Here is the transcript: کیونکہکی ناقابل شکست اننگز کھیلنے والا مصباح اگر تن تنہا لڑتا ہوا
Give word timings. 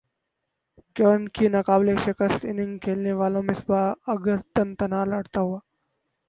کیونکہکی 0.95 1.47
ناقابل 1.55 1.89
شکست 2.05 2.39
اننگز 2.49 2.79
کھیلنے 2.83 3.13
والا 3.19 3.39
مصباح 3.49 3.85
اگر 4.13 4.37
تن 4.55 4.67
تنہا 4.79 5.03
لڑتا 5.11 5.39
ہوا 5.41 5.59